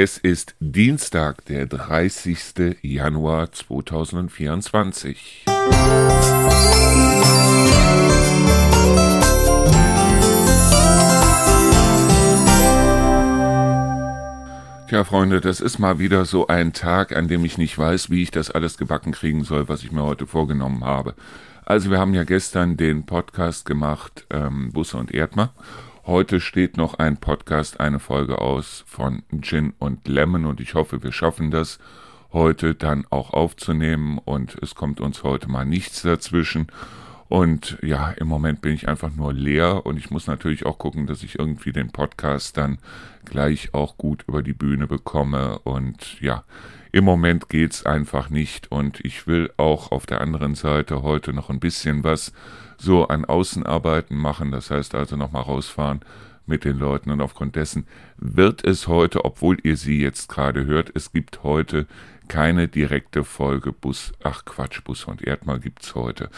[0.00, 2.76] Es ist Dienstag, der 30.
[2.82, 5.42] Januar 2024.
[14.88, 18.22] Tja, Freunde, das ist mal wieder so ein Tag, an dem ich nicht weiß, wie
[18.22, 21.16] ich das alles gebacken kriegen soll, was ich mir heute vorgenommen habe.
[21.64, 25.52] Also wir haben ja gestern den Podcast gemacht, ähm, Busse und Erdmer.
[26.08, 31.02] Heute steht noch ein Podcast, eine Folge aus von Gin und Lemon und ich hoffe,
[31.02, 31.78] wir schaffen das
[32.32, 36.68] heute dann auch aufzunehmen und es kommt uns heute mal nichts dazwischen.
[37.28, 41.06] Und ja, im Moment bin ich einfach nur leer und ich muss natürlich auch gucken,
[41.06, 42.78] dass ich irgendwie den Podcast dann
[43.26, 45.58] gleich auch gut über die Bühne bekomme.
[45.60, 46.44] Und ja,
[46.90, 51.50] im Moment geht's einfach nicht und ich will auch auf der anderen Seite heute noch
[51.50, 52.32] ein bisschen was
[52.78, 54.50] so an Außenarbeiten machen.
[54.50, 56.00] Das heißt also nochmal rausfahren
[56.46, 57.86] mit den Leuten und aufgrund dessen
[58.16, 61.86] wird es heute, obwohl ihr sie jetzt gerade hört, es gibt heute
[62.28, 66.30] keine direkte Folge Bus, ach Quatsch, Bus und Erdmal gibt's heute,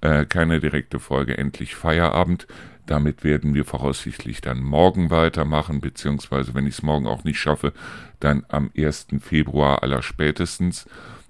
[0.00, 2.46] äh, keine direkte Folge Endlich Feierabend.
[2.86, 7.72] Damit werden wir voraussichtlich dann morgen weitermachen, beziehungsweise wenn ich es morgen auch nicht schaffe,
[8.20, 9.08] dann am 1.
[9.20, 10.86] Februar aller spätestens.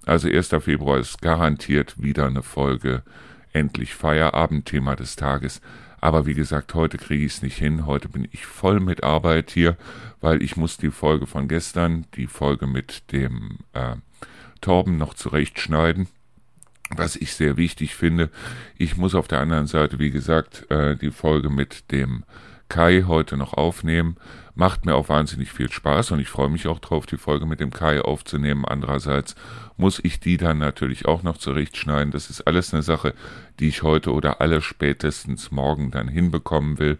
[0.06, 0.48] Also 1.
[0.60, 3.02] Februar ist garantiert wieder eine Folge
[3.52, 5.60] Endlich Feierabend, Thema des Tages.
[6.00, 7.86] Aber wie gesagt, heute kriege ich es nicht hin.
[7.86, 9.76] Heute bin ich voll mit Arbeit hier,
[10.20, 13.96] weil ich muss die Folge von gestern, die Folge mit dem äh,
[14.60, 16.08] Torben noch zurechtschneiden
[16.90, 18.30] was ich sehr wichtig finde.
[18.76, 22.24] Ich muss auf der anderen Seite, wie gesagt, äh, die Folge mit dem
[22.68, 24.16] Kai heute noch aufnehmen.
[24.58, 27.60] Macht mir auch wahnsinnig viel Spaß und ich freue mich auch drauf, die Folge mit
[27.60, 28.64] dem Kai aufzunehmen.
[28.64, 29.36] Andererseits
[29.76, 32.10] muss ich die dann natürlich auch noch zurechtschneiden.
[32.10, 33.14] Das ist alles eine Sache,
[33.60, 36.98] die ich heute oder alle spätestens morgen dann hinbekommen will.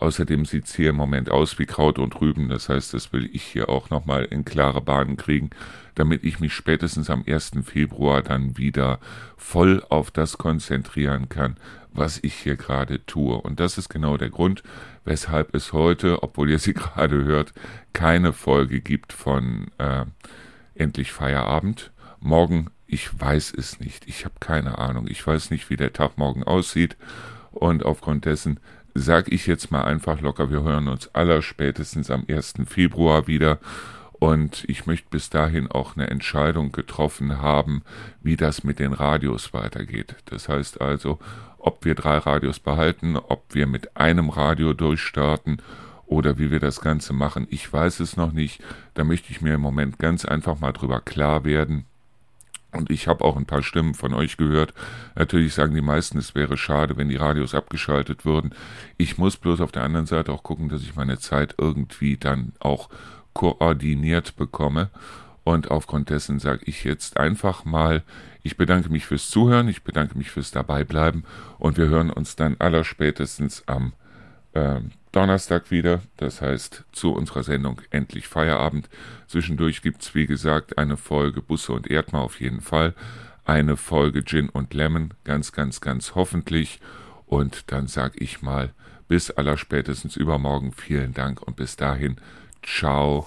[0.00, 2.48] Außerdem sieht's hier im Moment aus wie Kraut und Rüben.
[2.48, 5.50] Das heißt, das will ich hier auch nochmal in klare Bahnen kriegen,
[5.94, 7.52] damit ich mich spätestens am 1.
[7.64, 8.98] Februar dann wieder
[9.36, 11.56] voll auf das konzentrieren kann,
[11.92, 13.36] was ich hier gerade tue.
[13.36, 14.62] Und das ist genau der Grund,
[15.04, 17.52] weshalb es heute, obwohl ihr sie gerade hört,
[17.92, 20.06] keine Folge gibt von äh,
[20.74, 21.90] Endlich Feierabend.
[22.20, 24.08] Morgen, ich weiß es nicht.
[24.08, 25.08] Ich habe keine Ahnung.
[25.08, 26.96] Ich weiß nicht, wie der Tag morgen aussieht.
[27.50, 28.60] Und aufgrund dessen
[28.94, 32.54] sage ich jetzt mal einfach locker, wir hören uns aller spätestens am 1.
[32.66, 33.58] Februar wieder.
[34.12, 37.82] Und ich möchte bis dahin auch eine Entscheidung getroffen haben,
[38.22, 40.16] wie das mit den Radios weitergeht.
[40.26, 41.18] Das heißt also,
[41.56, 45.62] ob wir drei Radios behalten, ob wir mit einem Radio durchstarten
[46.04, 47.46] oder wie wir das Ganze machen.
[47.50, 48.62] Ich weiß es noch nicht.
[48.94, 51.86] Da möchte ich mir im Moment ganz einfach mal drüber klar werden.
[52.72, 54.74] Und ich habe auch ein paar Stimmen von euch gehört.
[55.16, 58.54] Natürlich sagen die meisten, es wäre schade, wenn die Radios abgeschaltet würden.
[58.96, 62.52] Ich muss bloß auf der anderen Seite auch gucken, dass ich meine Zeit irgendwie dann
[62.60, 62.88] auch
[63.32, 64.90] koordiniert bekomme.
[65.42, 68.02] Und aufgrund dessen sage ich jetzt einfach mal,
[68.42, 71.24] ich bedanke mich fürs Zuhören, ich bedanke mich fürs Dabeibleiben
[71.58, 73.92] und wir hören uns dann allerspätestens am
[74.52, 74.80] äh,
[75.12, 78.88] Donnerstag wieder, das heißt zu unserer Sendung Endlich Feierabend.
[79.26, 82.94] Zwischendurch gibt es, wie gesagt, eine Folge Busse und Erdma auf jeden Fall,
[83.44, 86.80] eine Folge Gin und Lemon, ganz, ganz, ganz hoffentlich.
[87.26, 88.72] Und dann sage ich mal,
[89.08, 92.16] bis allerspätestens übermorgen vielen Dank und bis dahin,
[92.62, 93.26] ciao.